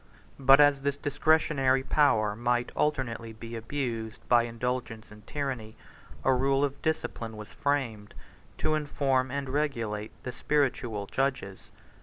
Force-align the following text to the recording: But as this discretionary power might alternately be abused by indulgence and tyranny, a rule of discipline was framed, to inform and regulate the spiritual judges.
But 0.39 0.59
as 0.59 0.81
this 0.81 0.97
discretionary 0.97 1.83
power 1.83 2.35
might 2.35 2.71
alternately 2.75 3.33
be 3.33 3.55
abused 3.55 4.27
by 4.27 4.45
indulgence 4.45 5.11
and 5.11 5.27
tyranny, 5.27 5.75
a 6.23 6.33
rule 6.33 6.63
of 6.65 6.81
discipline 6.81 7.37
was 7.37 7.49
framed, 7.53 8.15
to 8.57 8.73
inform 8.73 9.29
and 9.29 9.47
regulate 9.47 10.09
the 10.23 10.31
spiritual 10.31 11.05
judges. 11.05 11.69